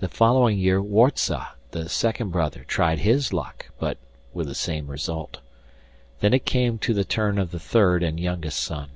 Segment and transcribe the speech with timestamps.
[0.00, 3.96] The following year Warza, the second brother, tried his luck, but
[4.34, 5.38] with the same result.
[6.18, 8.90] Then it came to the turn of the third and youngest son.